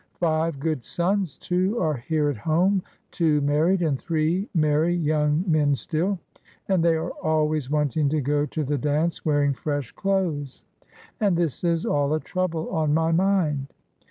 Five 0.19 0.59
good 0.59 0.83
sons, 0.83 1.37
too, 1.37 1.79
are 1.79 1.93
here 1.97 2.27
at 2.27 2.37
home,— 2.37 2.81
two 3.11 3.39
married, 3.41 3.83
and 3.83 3.99
three 3.99 4.49
merry 4.55 4.95
young 4.95 5.43
men 5.45 5.75
still,— 5.75 6.17
and 6.69 6.83
they 6.83 6.95
are 6.95 7.11
always 7.21 7.69
wanting 7.69 8.09
to 8.09 8.19
go 8.19 8.47
to 8.47 8.63
the 8.63 8.79
dance 8.79 9.23
wearing 9.23 9.53
fresh 9.53 9.91
clothes. 9.91 10.65
And 11.19 11.37
this 11.37 11.63
is 11.63 11.85
all 11.85 12.15
a 12.15 12.19
trouble 12.19 12.67
on 12.71 12.95
my 12.95 13.11
mind." 13.11 13.73